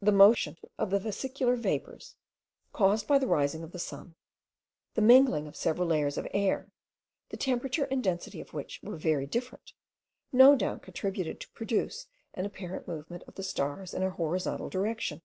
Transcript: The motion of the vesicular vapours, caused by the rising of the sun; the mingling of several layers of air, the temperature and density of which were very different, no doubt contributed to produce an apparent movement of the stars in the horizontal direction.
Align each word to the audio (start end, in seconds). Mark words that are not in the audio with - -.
The 0.00 0.10
motion 0.10 0.56
of 0.78 0.90
the 0.90 0.98
vesicular 0.98 1.54
vapours, 1.54 2.16
caused 2.72 3.06
by 3.06 3.20
the 3.20 3.28
rising 3.28 3.62
of 3.62 3.70
the 3.70 3.78
sun; 3.78 4.16
the 4.94 5.00
mingling 5.00 5.46
of 5.46 5.54
several 5.54 5.86
layers 5.86 6.18
of 6.18 6.26
air, 6.34 6.72
the 7.28 7.36
temperature 7.36 7.84
and 7.84 8.02
density 8.02 8.40
of 8.40 8.52
which 8.52 8.80
were 8.82 8.96
very 8.96 9.28
different, 9.28 9.72
no 10.32 10.56
doubt 10.56 10.82
contributed 10.82 11.38
to 11.40 11.52
produce 11.52 12.08
an 12.34 12.46
apparent 12.46 12.88
movement 12.88 13.22
of 13.28 13.36
the 13.36 13.44
stars 13.44 13.94
in 13.94 14.00
the 14.00 14.10
horizontal 14.10 14.68
direction. 14.68 15.22